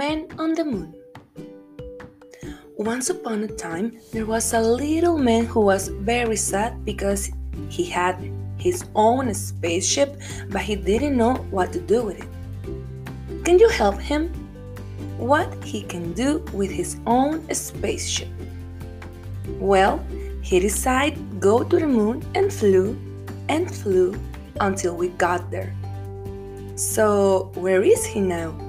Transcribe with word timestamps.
on 0.00 0.54
the 0.54 0.64
moon. 0.64 0.94
Once 2.76 3.10
upon 3.10 3.42
a 3.42 3.48
time, 3.48 3.98
there 4.12 4.26
was 4.26 4.52
a 4.52 4.60
little 4.60 5.18
man 5.18 5.44
who 5.44 5.58
was 5.58 5.88
very 5.88 6.36
sad 6.36 6.84
because 6.84 7.32
he 7.68 7.84
had 7.84 8.14
his 8.58 8.84
own 8.94 9.34
spaceship, 9.34 10.16
but 10.50 10.60
he 10.60 10.76
didn't 10.76 11.16
know 11.16 11.34
what 11.50 11.72
to 11.72 11.80
do 11.80 12.04
with 12.04 12.20
it. 12.20 13.44
Can 13.44 13.58
you 13.58 13.68
help 13.70 13.98
him? 13.98 14.28
What 15.18 15.52
he 15.64 15.82
can 15.82 16.12
do 16.12 16.46
with 16.54 16.70
his 16.70 16.96
own 17.04 17.52
spaceship? 17.52 18.28
Well, 19.58 19.98
he 20.42 20.60
decided 20.60 21.40
go 21.40 21.64
to 21.64 21.76
the 21.76 21.88
moon 21.88 22.24
and 22.36 22.52
flew 22.52 22.96
and 23.48 23.68
flew 23.68 24.14
until 24.60 24.94
we 24.94 25.08
got 25.08 25.50
there. 25.50 25.74
So, 26.76 27.50
where 27.54 27.82
is 27.82 28.06
he 28.06 28.20
now? 28.20 28.67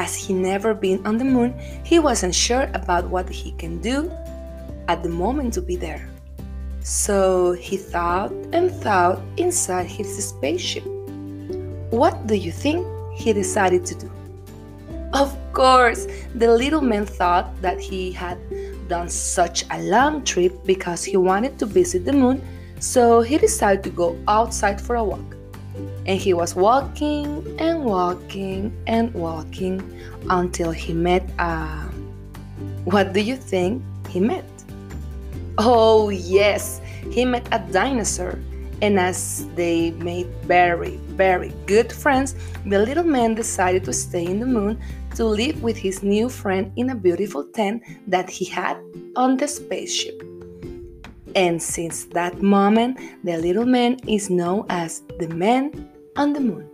As 0.00 0.16
he 0.16 0.32
never 0.32 0.72
been 0.72 1.04
on 1.06 1.18
the 1.18 1.26
moon, 1.26 1.52
he 1.84 1.98
wasn't 1.98 2.34
sure 2.34 2.70
about 2.72 3.04
what 3.10 3.28
he 3.28 3.52
can 3.60 3.82
do 3.82 4.10
at 4.88 5.02
the 5.02 5.10
moment 5.10 5.52
to 5.54 5.60
be 5.60 5.76
there. 5.76 6.08
So 6.82 7.52
he 7.52 7.76
thought 7.76 8.32
and 8.56 8.70
thought 8.70 9.20
inside 9.36 9.84
his 9.84 10.08
spaceship. 10.16 10.86
What 11.92 12.26
do 12.26 12.34
you 12.34 12.50
think 12.50 12.86
he 13.12 13.34
decided 13.34 13.84
to 13.92 13.94
do? 13.94 14.10
Of 15.12 15.36
course, 15.52 16.08
the 16.34 16.48
little 16.48 16.80
man 16.80 17.04
thought 17.04 17.52
that 17.60 17.78
he 17.78 18.10
had 18.10 18.38
done 18.88 19.10
such 19.10 19.66
a 19.70 19.82
long 19.82 20.24
trip 20.24 20.64
because 20.64 21.04
he 21.04 21.18
wanted 21.18 21.58
to 21.58 21.66
visit 21.66 22.06
the 22.06 22.14
moon, 22.14 22.40
so 22.78 23.20
he 23.20 23.36
decided 23.36 23.84
to 23.84 23.90
go 23.90 24.16
outside 24.26 24.80
for 24.80 24.96
a 24.96 25.04
walk. 25.04 25.36
And 26.06 26.18
he 26.18 26.34
was 26.34 26.54
walking 26.54 27.44
and 27.58 27.84
walking 27.84 28.72
and 28.86 29.12
walking 29.14 29.82
until 30.28 30.70
he 30.70 30.92
met 30.92 31.28
a. 31.38 31.88
What 32.84 33.12
do 33.12 33.20
you 33.20 33.36
think 33.36 33.82
he 34.08 34.20
met? 34.20 34.44
Oh, 35.58 36.08
yes, 36.08 36.80
he 37.10 37.24
met 37.24 37.46
a 37.52 37.58
dinosaur. 37.58 38.38
And 38.82 38.98
as 38.98 39.46
they 39.56 39.90
made 39.92 40.26
very, 40.44 40.96
very 41.16 41.52
good 41.66 41.92
friends, 41.92 42.34
the 42.64 42.78
little 42.78 43.04
man 43.04 43.34
decided 43.34 43.84
to 43.84 43.92
stay 43.92 44.24
in 44.24 44.40
the 44.40 44.46
moon 44.46 44.80
to 45.16 45.24
live 45.24 45.62
with 45.62 45.76
his 45.76 46.02
new 46.02 46.30
friend 46.30 46.72
in 46.76 46.90
a 46.90 46.94
beautiful 46.94 47.44
tent 47.44 47.82
that 48.06 48.30
he 48.30 48.46
had 48.46 48.78
on 49.16 49.36
the 49.36 49.46
spaceship. 49.46 50.22
And 51.34 51.62
since 51.62 52.04
that 52.06 52.42
moment, 52.42 52.98
the 53.24 53.36
little 53.38 53.66
man 53.66 53.98
is 54.06 54.30
known 54.30 54.66
as 54.68 55.02
the 55.18 55.28
man 55.28 55.88
on 56.16 56.32
the 56.32 56.40
moon. 56.40 56.68